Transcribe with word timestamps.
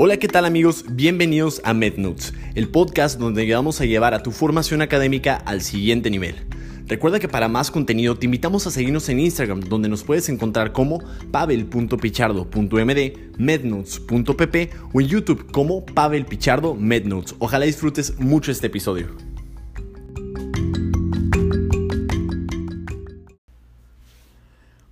Hola, 0.00 0.16
¿qué 0.18 0.28
tal 0.28 0.44
amigos? 0.44 0.84
Bienvenidos 0.88 1.60
a 1.64 1.74
MedNotes, 1.74 2.32
el 2.54 2.68
podcast 2.68 3.18
donde 3.18 3.52
vamos 3.52 3.80
a 3.80 3.84
llevar 3.84 4.14
a 4.14 4.22
tu 4.22 4.30
formación 4.30 4.80
académica 4.80 5.34
al 5.34 5.60
siguiente 5.60 6.08
nivel. 6.08 6.36
Recuerda 6.86 7.18
que 7.18 7.26
para 7.26 7.48
más 7.48 7.72
contenido 7.72 8.16
te 8.16 8.26
invitamos 8.26 8.64
a 8.68 8.70
seguirnos 8.70 9.08
en 9.08 9.18
Instagram, 9.18 9.58
donde 9.58 9.88
nos 9.88 10.04
puedes 10.04 10.28
encontrar 10.28 10.70
como 10.70 11.02
pavel.pichardo.md, 11.32 13.12
mednotes.pp 13.38 14.70
o 14.92 15.00
en 15.00 15.08
YouTube 15.08 15.50
como 15.50 15.84
Pavel 15.84 16.26
Pichardo 16.26 16.76
MedNotes. 16.76 17.34
Ojalá 17.40 17.64
disfrutes 17.64 18.20
mucho 18.20 18.52
este 18.52 18.68
episodio. 18.68 19.08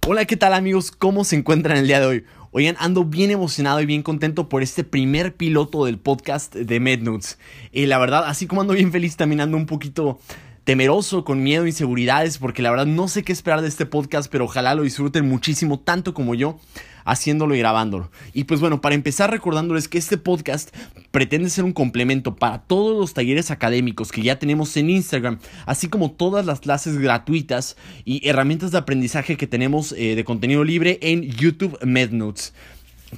Hola, 0.09 0.25
¿qué 0.25 0.37
tal 0.37 0.55
amigos? 0.55 0.93
¿Cómo 0.93 1.25
se 1.25 1.35
encuentran 1.35 1.77
el 1.77 1.89
día 1.89 1.99
de 1.99 2.07
hoy? 2.07 2.25
Oigan, 2.59 2.77
ando 2.79 3.05
bien 3.05 3.31
emocionado 3.31 3.83
y 3.83 3.85
bien 3.85 4.03
contento 4.03 4.49
por 4.49 4.63
este 4.63 4.83
primer 4.83 5.35
piloto 5.37 5.85
del 5.85 5.99
podcast 5.99 6.55
de 6.55 6.81
MedNotes. 6.81 7.39
Y 7.71 7.85
la 7.85 7.99
verdad, 7.99 8.25
así 8.25 8.47
como 8.47 8.63
ando 8.63 8.73
bien 8.73 8.93
feliz, 8.93 9.15
también 9.17 9.43
ando 9.43 9.59
un 9.59 9.67
poquito 9.67 10.19
temeroso, 10.67 11.25
con 11.25 11.45
miedo, 11.45 11.65
inseguridades, 11.65 12.39
porque 12.39 12.61
la 12.61 12.71
verdad 12.71 12.87
no 12.87 13.07
sé 13.07 13.23
qué 13.23 13.33
esperar 13.33 13.63
de 13.63 13.69
este 13.69 13.87
podcast, 13.87 14.29
pero 14.29 14.47
ojalá 14.47 14.75
lo 14.75 14.83
disfruten 14.83 15.29
muchísimo, 15.29 15.79
tanto 15.79 16.13
como 16.13 16.35
yo 16.35 16.59
haciéndolo 17.05 17.55
y 17.55 17.61
grabándolo. 17.61 18.11
Y 18.35 18.45
pues 18.45 18.59
bueno, 18.59 18.81
para 18.81 18.97
empezar 18.97 19.31
recordándoles 19.31 19.87
que 19.87 19.97
este 19.97 20.19
podcast 20.19 20.75
pretende 21.13 21.51
ser 21.51 21.63
un 21.63 21.73
complemento 21.73 22.35
para 22.35 22.63
todos 22.63 22.99
los 22.99 23.15
talleres 23.15 23.53
académicos 23.53 24.11
que 24.11 24.23
ya 24.23 24.41
tenemos 24.41 24.77
en 24.77 24.91
Instagram, 24.91 25.39
así 25.67 25.87
como 25.87 26.11
todas 26.11 26.45
las 26.45 26.59
clases 26.59 26.99
gratuitas 26.99 27.77
y 28.05 28.29
herramientas 28.29 28.73
de 28.73 28.79
aprendizaje 28.79 29.37
que 29.37 29.47
tenemos 29.47 29.93
eh, 29.93 30.17
de 30.17 30.25
contenido 30.25 30.65
libre 30.65 30.99
en 31.01 31.23
YouTube 31.23 31.79
MedNotes 31.85 32.53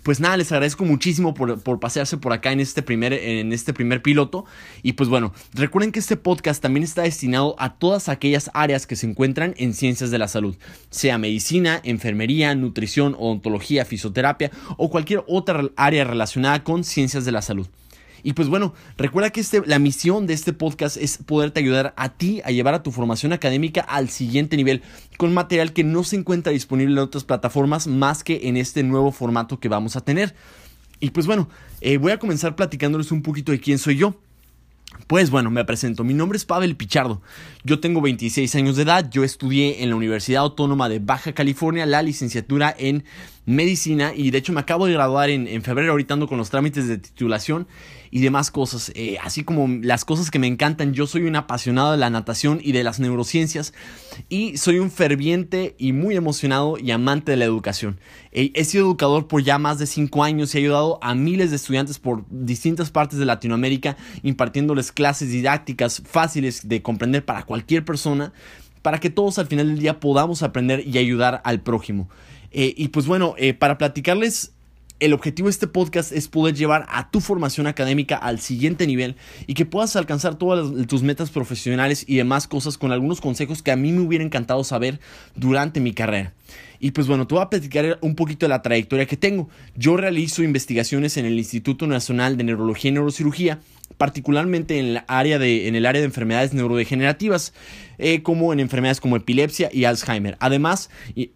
pues 0.02 0.20
nada, 0.20 0.36
les 0.36 0.52
agradezco 0.52 0.84
muchísimo 0.84 1.34
por, 1.34 1.60
por, 1.60 1.80
pasearse 1.80 2.18
por 2.18 2.32
acá 2.32 2.52
en 2.52 2.60
este, 2.60 2.82
primer, 2.82 3.12
en 3.12 3.52
este 3.52 3.72
primer 3.72 4.02
piloto. 4.02 4.44
Y 4.82 4.92
pues 4.92 5.08
bueno, 5.08 5.32
recuerden 5.54 5.92
que 5.92 5.98
este 5.98 6.16
podcast 6.16 6.60
también 6.62 6.84
está 6.84 7.02
destinado 7.02 7.56
a 7.58 7.74
todas 7.74 8.08
aquellas 8.08 8.50
áreas 8.54 8.86
que 8.86 8.96
se 8.96 9.06
encuentran 9.06 9.54
en 9.56 9.72
ciencias 9.72 10.10
de 10.10 10.18
la 10.18 10.28
salud, 10.28 10.56
sea 10.90 11.16
medicina, 11.16 11.80
enfermería, 11.84 12.54
nutrición, 12.54 13.16
odontología, 13.18 13.84
fisioterapia 13.84 14.50
o 14.76 14.90
cualquier 14.90 15.24
otra 15.26 15.62
área 15.76 16.04
relacionada 16.04 16.62
con 16.64 16.84
ciencias 16.84 17.24
de 17.24 17.32
la 17.32 17.42
salud. 17.42 17.66
Y 18.22 18.32
pues 18.32 18.48
bueno, 18.48 18.74
recuerda 18.96 19.30
que 19.30 19.40
este, 19.40 19.62
la 19.66 19.78
misión 19.78 20.26
de 20.26 20.34
este 20.34 20.52
podcast 20.52 20.96
es 20.96 21.18
poderte 21.18 21.60
ayudar 21.60 21.94
a 21.96 22.10
ti 22.10 22.40
a 22.44 22.50
llevar 22.50 22.74
a 22.74 22.82
tu 22.82 22.92
formación 22.92 23.32
académica 23.32 23.80
al 23.80 24.08
siguiente 24.08 24.56
nivel 24.56 24.82
con 25.16 25.34
material 25.34 25.72
que 25.72 25.84
no 25.84 26.04
se 26.04 26.16
encuentra 26.16 26.52
disponible 26.52 26.92
en 26.92 26.98
otras 26.98 27.24
plataformas 27.24 27.86
más 27.86 28.24
que 28.24 28.48
en 28.48 28.56
este 28.56 28.82
nuevo 28.82 29.12
formato 29.12 29.60
que 29.60 29.68
vamos 29.68 29.96
a 29.96 30.00
tener. 30.00 30.34
Y 31.00 31.10
pues 31.10 31.26
bueno, 31.26 31.48
eh, 31.80 31.96
voy 31.96 32.12
a 32.12 32.18
comenzar 32.18 32.56
platicándoles 32.56 33.12
un 33.12 33.22
poquito 33.22 33.52
de 33.52 33.60
quién 33.60 33.78
soy 33.78 33.96
yo. 33.96 34.14
Pues 35.08 35.30
bueno, 35.30 35.50
me 35.50 35.64
presento. 35.64 36.04
Mi 36.04 36.12
nombre 36.12 36.36
es 36.36 36.44
Pavel 36.44 36.76
Pichardo. 36.76 37.22
Yo 37.64 37.80
tengo 37.80 38.02
26 38.02 38.54
años 38.56 38.76
de 38.76 38.82
edad. 38.82 39.08
Yo 39.10 39.24
estudié 39.24 39.82
en 39.82 39.88
la 39.88 39.96
Universidad 39.96 40.42
Autónoma 40.42 40.90
de 40.90 40.98
Baja 40.98 41.32
California 41.32 41.86
la 41.86 42.02
licenciatura 42.02 42.76
en 42.78 43.04
medicina 43.46 44.12
y 44.14 44.30
de 44.30 44.36
hecho 44.36 44.52
me 44.52 44.60
acabo 44.60 44.84
de 44.84 44.92
graduar 44.92 45.30
en, 45.30 45.48
en 45.48 45.62
febrero. 45.62 45.92
Ahorita 45.92 46.12
ando 46.12 46.28
con 46.28 46.36
los 46.36 46.50
trámites 46.50 46.88
de 46.88 46.98
titulación 46.98 47.66
y 48.10 48.20
demás 48.20 48.50
cosas, 48.50 48.92
eh, 48.94 49.18
así 49.22 49.44
como 49.44 49.68
las 49.82 50.04
cosas 50.04 50.30
que 50.30 50.38
me 50.38 50.46
encantan. 50.46 50.92
Yo 50.92 51.06
soy 51.06 51.22
un 51.22 51.36
apasionado 51.36 51.92
de 51.92 51.98
la 51.98 52.10
natación 52.10 52.60
y 52.62 52.72
de 52.72 52.84
las 52.84 53.00
neurociencias 53.00 53.74
y 54.28 54.56
soy 54.56 54.78
un 54.78 54.90
ferviente 54.90 55.74
y 55.78 55.92
muy 55.92 56.16
emocionado 56.16 56.78
y 56.78 56.90
amante 56.90 57.32
de 57.32 57.36
la 57.36 57.44
educación. 57.44 58.00
Eh, 58.32 58.50
he 58.54 58.64
sido 58.64 58.84
educador 58.84 59.26
por 59.26 59.42
ya 59.42 59.58
más 59.58 59.78
de 59.78 59.86
5 59.86 60.24
años 60.24 60.54
y 60.54 60.58
he 60.58 60.60
ayudado 60.62 60.98
a 61.02 61.14
miles 61.14 61.50
de 61.50 61.56
estudiantes 61.56 61.98
por 61.98 62.24
distintas 62.30 62.90
partes 62.90 63.18
de 63.18 63.24
Latinoamérica 63.24 63.96
impartiéndoles 64.22 64.92
clases 64.98 65.30
didácticas 65.30 66.02
fáciles 66.04 66.66
de 66.68 66.82
comprender 66.82 67.24
para 67.24 67.44
cualquier 67.44 67.84
persona 67.84 68.32
para 68.82 68.98
que 68.98 69.10
todos 69.10 69.38
al 69.38 69.46
final 69.46 69.68
del 69.68 69.78
día 69.78 70.00
podamos 70.00 70.42
aprender 70.42 70.84
y 70.84 70.98
ayudar 70.98 71.40
al 71.44 71.60
prójimo. 71.60 72.08
Eh, 72.50 72.74
y 72.76 72.88
pues 72.88 73.06
bueno, 73.06 73.36
para 73.60 73.78
platicarles 73.78 74.50
el 74.98 75.12
objetivo 75.12 75.46
de 75.46 75.50
este 75.50 75.68
podcast 75.68 76.10
es 76.10 76.26
poder 76.26 76.56
llevar 76.56 76.84
a 76.88 77.08
tu 77.10 77.20
formación 77.20 77.68
académica 77.68 78.16
al 78.16 78.40
siguiente 78.40 78.84
nivel 78.86 79.14
y 79.46 79.54
que 79.54 79.64
puedas 79.64 79.94
alcanzar 79.94 80.34
todas 80.34 80.86
tus 80.88 81.04
metas 81.04 81.30
profesionales 81.30 82.04
y 82.08 82.16
demás 82.16 82.48
cosas 82.48 82.76
con 82.76 82.90
algunos 82.90 83.20
consejos 83.20 83.62
que 83.62 83.70
a 83.70 83.76
mí 83.76 83.92
me 83.92 84.00
hubiera 84.00 84.24
encantado 84.24 84.64
saber 84.64 84.98
durante 85.36 85.78
mi 85.78 85.92
carrera. 85.92 86.32
Y 86.80 86.92
pues 86.92 87.06
bueno, 87.06 87.26
te 87.26 87.34
voy 87.34 87.42
a 87.42 87.50
platicar 87.50 87.98
un 88.02 88.14
poquito 88.14 88.46
de 88.46 88.50
la 88.50 88.62
trayectoria 88.62 89.06
que 89.06 89.16
tengo. 89.16 89.48
Yo 89.74 89.96
realizo 89.96 90.42
investigaciones 90.42 91.16
en 91.16 91.26
el 91.26 91.38
Instituto 91.38 91.86
Nacional 91.86 92.36
de 92.36 92.44
Neurología 92.44 92.90
y 92.90 92.94
Neurocirugía 92.94 93.60
particularmente 93.96 94.78
en, 94.78 94.86
el 94.86 95.02
área 95.08 95.38
de, 95.38 95.66
en 95.66 95.74
el 95.74 95.86
área 95.86 96.00
de 96.00 96.06
enfermedades 96.06 96.54
neurodegenerativas, 96.54 97.52
eh, 97.98 98.22
como 98.22 98.52
en 98.52 98.60
enfermedades 98.60 99.00
como 99.00 99.16
epilepsia 99.16 99.70
y 99.72 99.84
Alzheimer. 99.84 100.36
Además, 100.40 100.88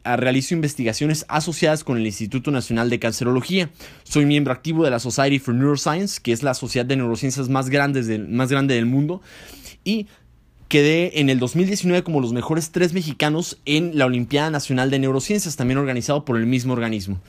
realizo 0.05 0.55
investigaciones 0.55 1.25
asociadas 1.29 1.83
con 1.83 1.97
el 1.97 2.07
Instituto 2.07 2.51
Nacional 2.51 2.89
de 2.89 3.01
Cancerología. 3.01 3.71
Soy 4.05 4.27
miembro 4.27 4.53
activo 4.53 4.85
de 4.85 4.91
la 4.91 5.01
Society 5.01 5.39
for 5.41 5.55
Neuroscience, 5.55 6.21
que 6.23 6.33
es 6.33 6.43
la 6.43 6.55
sociedad 6.55 6.87
de 6.87 6.97
neurociencias 6.97 7.49
más, 7.49 7.69
más 7.69 8.51
grande 8.51 8.75
del 8.75 8.87
mundo. 8.87 9.23
Y 9.85 10.07
quedé 10.73 11.21
en 11.21 11.29
el 11.29 11.39
2019 11.39 12.03
como 12.03 12.23
los 12.23 12.33
mejores 12.33 12.71
tres 12.71 12.95
mexicanos 12.95 13.59
en 13.67 13.99
la 13.99 14.07
Olimpiada 14.07 14.49
Nacional 14.49 14.91
de 14.91 14.99
Neurociencias, 15.01 15.55
también 15.55 15.77
organizado 15.77 16.25
por 16.25 16.39
el 16.39 16.47
mismo 16.47 16.73
organismo. 16.73 17.21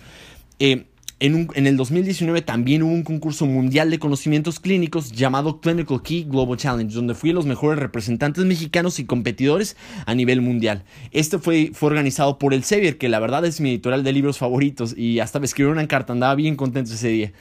Eh, 0.60 0.86
en, 1.20 1.68
el 1.68 1.76
2019 1.76 2.42
también 2.42 2.84
hubo 2.84 2.94
un 2.94 3.04
concurso 3.04 3.46
mundial 3.46 3.92
de 3.92 4.00
conocimientos 4.00 4.62
clínicos 4.62 5.12
llamado 5.12 5.60
Clinical 5.60 6.02
Key 6.02 6.24
Global 6.24 6.58
Challenge, 6.58 6.96
donde 6.96 7.16
fui 7.16 7.34
los 7.34 7.46
mejores 7.46 7.80
representantes 7.80 8.46
mexicanos 8.46 8.98
y 9.00 9.04
competidores 9.04 9.76
a 10.06 10.16
nivel 10.16 10.40
mundial. 10.40 10.86
Este 11.12 11.38
fue, 11.38 11.72
fue 11.74 11.88
organizado 11.88 12.38
por 12.40 12.54
el 12.54 12.64
Sevier, 12.64 12.98
que 12.98 13.10
la 13.10 13.20
verdad 13.20 13.44
es 13.44 13.60
mi 13.60 13.72
editorial 13.72 14.06
de 14.06 14.14
libros 14.14 14.38
favoritos 14.38 14.98
y 14.98 15.20
hasta 15.20 15.42
me 15.42 15.48
escribió 15.48 15.74
una 15.74 15.86
carta, 15.90 16.14
andaba 16.14 16.36
bien 16.36 16.56
contento 16.56 16.94
ese 16.94 17.10
día. 17.10 17.34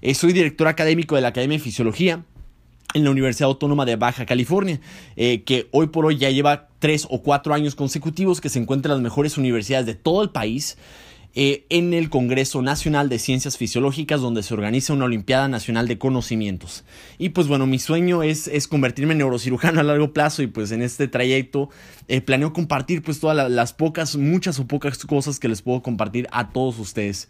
Eh, 0.00 0.14
soy 0.14 0.32
director 0.32 0.68
académico 0.68 1.16
de 1.16 1.20
la 1.20 1.28
Academia 1.28 1.58
de 1.58 1.64
Fisiología 1.64 2.24
en 2.94 3.04
la 3.04 3.10
Universidad 3.10 3.48
Autónoma 3.48 3.84
de 3.84 3.96
Baja 3.96 4.26
California, 4.26 4.80
eh, 5.16 5.42
que 5.42 5.68
hoy 5.70 5.88
por 5.88 6.06
hoy 6.06 6.18
ya 6.18 6.30
lleva 6.30 6.68
tres 6.78 7.06
o 7.10 7.22
cuatro 7.22 7.54
años 7.54 7.74
consecutivos 7.74 8.40
que 8.40 8.48
se 8.48 8.58
encuentra 8.58 8.92
en 8.92 8.98
las 8.98 9.02
mejores 9.02 9.38
universidades 9.38 9.86
de 9.86 9.94
todo 9.94 10.22
el 10.22 10.30
país. 10.30 10.76
Eh, 11.36 11.64
en 11.68 11.94
el 11.94 12.10
Congreso 12.10 12.60
Nacional 12.60 13.08
de 13.08 13.20
Ciencias 13.20 13.56
Fisiológicas 13.56 14.20
donde 14.20 14.42
se 14.42 14.52
organiza 14.52 14.94
una 14.94 15.04
Olimpiada 15.04 15.46
Nacional 15.46 15.86
de 15.86 15.96
Conocimientos. 15.96 16.82
Y 17.18 17.28
pues 17.28 17.46
bueno, 17.46 17.68
mi 17.68 17.78
sueño 17.78 18.24
es, 18.24 18.48
es 18.48 18.66
convertirme 18.66 19.12
en 19.12 19.18
neurocirujano 19.18 19.78
a 19.78 19.84
largo 19.84 20.12
plazo 20.12 20.42
y 20.42 20.48
pues 20.48 20.72
en 20.72 20.82
este 20.82 21.06
trayecto 21.06 21.70
eh, 22.08 22.20
planeo 22.20 22.52
compartir 22.52 23.02
pues 23.02 23.20
todas 23.20 23.48
las 23.48 23.72
pocas, 23.72 24.16
muchas 24.16 24.58
o 24.58 24.66
pocas 24.66 24.98
cosas 25.06 25.38
que 25.38 25.46
les 25.46 25.62
puedo 25.62 25.82
compartir 25.82 26.26
a 26.32 26.50
todos 26.50 26.80
ustedes. 26.80 27.28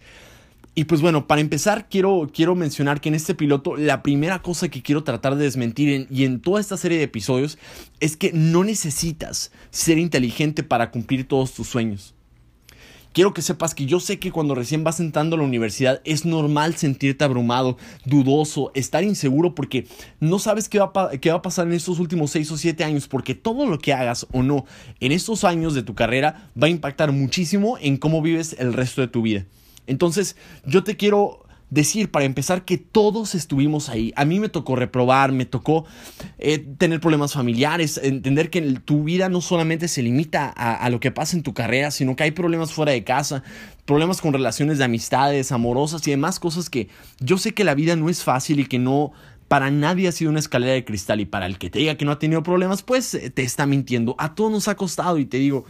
Y 0.74 0.84
pues 0.84 1.00
bueno, 1.00 1.26
para 1.26 1.40
empezar 1.40 1.88
quiero, 1.88 2.30
quiero 2.32 2.54
mencionar 2.54 3.00
que 3.00 3.08
en 3.08 3.16
este 3.16 3.34
piloto 3.34 3.76
la 3.76 4.02
primera 4.02 4.40
cosa 4.40 4.68
que 4.68 4.82
quiero 4.82 5.02
tratar 5.02 5.34
de 5.36 5.44
desmentir 5.44 6.06
y 6.10 6.24
en 6.24 6.40
toda 6.40 6.60
esta 6.60 6.76
serie 6.76 6.98
de 6.98 7.04
episodios 7.04 7.58
es 7.98 8.16
que 8.16 8.32
no 8.32 8.62
necesitas 8.62 9.50
ser 9.70 9.98
inteligente 9.98 10.62
para 10.62 10.92
cumplir 10.92 11.26
todos 11.26 11.52
tus 11.52 11.66
sueños. 11.66 12.14
Quiero 13.12 13.34
que 13.34 13.42
sepas 13.42 13.74
que 13.74 13.86
yo 13.86 13.98
sé 13.98 14.20
que 14.20 14.30
cuando 14.30 14.54
recién 14.54 14.84
vas 14.84 15.00
entrando 15.00 15.34
a 15.34 15.40
la 15.40 15.44
universidad 15.44 16.00
es 16.04 16.24
normal 16.24 16.76
sentirte 16.76 17.24
abrumado, 17.24 17.76
dudoso, 18.04 18.70
estar 18.74 19.02
inseguro 19.02 19.56
porque 19.56 19.88
no 20.20 20.38
sabes 20.38 20.68
qué 20.68 20.78
va, 20.78 20.92
a, 20.94 21.10
qué 21.18 21.30
va 21.30 21.38
a 21.38 21.42
pasar 21.42 21.66
en 21.66 21.72
estos 21.72 21.98
últimos 21.98 22.30
6 22.30 22.52
o 22.52 22.56
7 22.56 22.84
años 22.84 23.08
porque 23.08 23.34
todo 23.34 23.66
lo 23.66 23.80
que 23.80 23.92
hagas 23.92 24.28
o 24.30 24.44
no 24.44 24.64
en 25.00 25.10
estos 25.10 25.42
años 25.42 25.74
de 25.74 25.82
tu 25.82 25.96
carrera 25.96 26.48
va 26.60 26.68
a 26.68 26.70
impactar 26.70 27.10
muchísimo 27.10 27.76
en 27.80 27.96
cómo 27.96 28.22
vives 28.22 28.54
el 28.60 28.72
resto 28.72 29.00
de 29.00 29.08
tu 29.08 29.22
vida. 29.22 29.44
Entonces 29.90 30.36
yo 30.64 30.84
te 30.84 30.96
quiero 30.96 31.44
decir, 31.70 32.10
para 32.10 32.24
empezar, 32.24 32.64
que 32.64 32.76
todos 32.76 33.34
estuvimos 33.34 33.88
ahí. 33.88 34.12
A 34.16 34.24
mí 34.24 34.40
me 34.40 34.48
tocó 34.48 34.76
reprobar, 34.76 35.32
me 35.32 35.46
tocó 35.46 35.86
eh, 36.38 36.58
tener 36.58 37.00
problemas 37.00 37.32
familiares, 37.32 37.98
entender 38.02 38.50
que 38.50 38.60
tu 38.84 39.04
vida 39.04 39.28
no 39.28 39.40
solamente 39.40 39.88
se 39.88 40.02
limita 40.02 40.48
a, 40.48 40.90
lo 40.90 41.00
que 41.00 41.12
pasa 41.12 41.36
en 41.36 41.42
tu 41.42 41.54
carrera, 41.54 41.90
sino 41.90 42.16
que 42.16 42.24
hay 42.24 42.32
problemas 42.32 42.72
fuera 42.72 42.92
de 42.92 43.04
casa, 43.04 43.42
problemas 43.84 44.20
con 44.20 44.32
relaciones 44.32 44.78
de 44.78 44.84
amistades, 44.84 45.52
amorosas 45.52 46.06
y 46.06 46.10
demás 46.10 46.40
cosas 46.40 46.68
que 46.68 46.88
yo 47.20 47.38
sé 47.38 47.54
que 47.54 47.64
la 47.64 47.74
vida 47.74 47.96
no 47.96 48.08
es 48.08 48.22
fácil 48.22 48.60
y 48.60 48.66
que 48.66 48.78
no... 48.78 49.12
Para 49.48 49.72
nadie 49.72 50.06
ha 50.06 50.12
sido 50.12 50.30
una 50.30 50.38
escalera 50.38 50.74
de 50.74 50.84
cristal 50.84 51.18
y 51.18 51.24
para 51.24 51.46
el 51.46 51.58
que 51.58 51.70
te 51.70 51.80
diga 51.80 51.96
que 51.96 52.04
no 52.04 52.12
ha 52.12 52.20
tenido 52.20 52.44
problemas, 52.44 52.84
pues 52.84 53.14
eh, 53.14 53.30
te 53.30 53.42
está 53.42 53.66
mintiendo. 53.66 54.14
A 54.16 54.36
todos 54.36 54.52
nos 54.52 54.68
ha 54.68 54.76
costado 54.76 55.18
y 55.18 55.24
te 55.24 55.38
digo, 55.38 55.64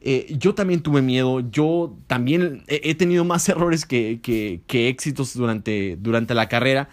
eh, 0.00 0.26
yo 0.38 0.54
también 0.54 0.80
tuve 0.80 1.02
miedo, 1.02 1.40
yo 1.50 1.96
también 2.06 2.62
he, 2.68 2.94
tenido 2.94 3.24
más 3.24 3.48
errores 3.48 3.84
que, 3.84 4.20
que, 4.22 4.88
éxitos 4.88 5.34
durante, 5.34 5.96
durante 6.00 6.34
la 6.34 6.48
carrera. 6.48 6.88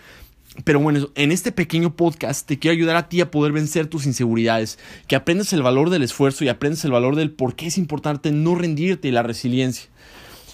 Pero 0.63 0.79
bueno, 0.79 1.09
en 1.15 1.31
este 1.31 1.51
pequeño 1.51 1.95
podcast 1.95 2.47
te 2.47 2.57
quiero 2.57 2.73
ayudar 2.73 2.95
a 2.95 3.09
ti 3.09 3.19
a 3.19 3.29
poder 3.29 3.51
vencer 3.51 3.87
tus 3.87 4.05
inseguridades, 4.05 4.79
que 5.07 5.15
aprendas 5.15 5.51
el 5.51 5.61
valor 5.61 5.89
del 5.89 6.01
esfuerzo 6.01 6.45
y 6.45 6.49
aprendas 6.49 6.85
el 6.85 6.91
valor 6.91 7.15
del 7.15 7.31
por 7.31 7.55
qué 7.55 7.67
es 7.67 7.77
importante 7.77 8.31
no 8.31 8.55
rendirte 8.55 9.09
y 9.09 9.11
la 9.11 9.21
resiliencia. 9.21 9.89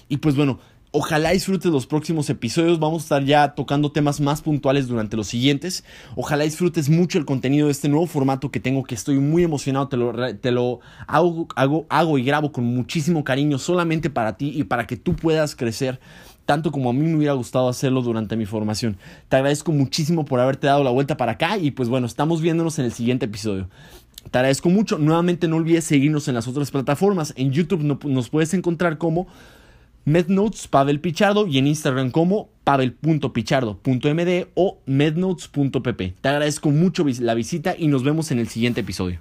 Y 0.09 0.17
pues 0.17 0.35
bueno, 0.35 0.59
Ojalá 0.93 1.29
disfrutes 1.29 1.71
los 1.71 1.87
próximos 1.87 2.29
episodios. 2.29 2.77
Vamos 2.77 3.03
a 3.03 3.05
estar 3.05 3.23
ya 3.23 3.55
tocando 3.55 3.93
temas 3.93 4.19
más 4.19 4.41
puntuales 4.41 4.89
durante 4.89 5.15
los 5.15 5.27
siguientes. 5.27 5.85
Ojalá 6.17 6.43
disfrutes 6.43 6.89
mucho 6.89 7.17
el 7.17 7.23
contenido 7.23 7.67
de 7.67 7.71
este 7.71 7.87
nuevo 7.87 8.07
formato 8.07 8.51
que 8.51 8.59
tengo, 8.59 8.83
que 8.83 8.95
estoy 8.95 9.17
muy 9.17 9.43
emocionado. 9.43 9.87
Te 9.87 9.95
lo, 9.95 10.35
te 10.35 10.51
lo 10.51 10.81
hago, 11.07 11.47
hago, 11.55 11.85
hago 11.87 12.17
y 12.17 12.25
grabo 12.25 12.51
con 12.51 12.65
muchísimo 12.65 13.23
cariño 13.23 13.57
solamente 13.57 14.09
para 14.09 14.35
ti 14.35 14.51
y 14.53 14.65
para 14.65 14.85
que 14.85 14.97
tú 14.97 15.15
puedas 15.15 15.55
crecer 15.55 16.01
tanto 16.45 16.73
como 16.73 16.89
a 16.89 16.93
mí 16.93 17.07
me 17.07 17.15
hubiera 17.15 17.33
gustado 17.33 17.69
hacerlo 17.69 18.01
durante 18.01 18.35
mi 18.35 18.45
formación. 18.45 18.97
Te 19.29 19.37
agradezco 19.37 19.71
muchísimo 19.71 20.25
por 20.25 20.41
haberte 20.41 20.67
dado 20.67 20.83
la 20.83 20.89
vuelta 20.89 21.15
para 21.15 21.33
acá 21.33 21.57
y 21.57 21.71
pues 21.71 21.87
bueno, 21.87 22.05
estamos 22.05 22.41
viéndonos 22.41 22.79
en 22.79 22.85
el 22.85 22.91
siguiente 22.91 23.27
episodio. 23.27 23.69
Te 24.29 24.37
agradezco 24.39 24.69
mucho. 24.69 24.97
Nuevamente 24.97 25.47
no 25.47 25.55
olvides 25.55 25.85
seguirnos 25.85 26.27
en 26.27 26.35
las 26.35 26.49
otras 26.49 26.69
plataformas. 26.69 27.33
En 27.37 27.51
YouTube 27.53 27.81
nos 28.03 28.29
puedes 28.29 28.53
encontrar 28.53 28.97
como 28.97 29.27
MedNotes 30.05 30.67
Pavel 30.67 30.99
Pichardo 30.99 31.47
y 31.47 31.57
en 31.57 31.67
Instagram 31.67 32.11
como 32.11 32.49
pavel.pichardo.md 32.63 34.47
o 34.55 34.79
mednotes.pp. 34.85 36.15
Te 36.21 36.29
agradezco 36.29 36.69
mucho 36.69 37.05
la 37.19 37.33
visita 37.33 37.75
y 37.77 37.87
nos 37.87 38.03
vemos 38.03 38.31
en 38.31 38.39
el 38.39 38.47
siguiente 38.47 38.81
episodio. 38.81 39.19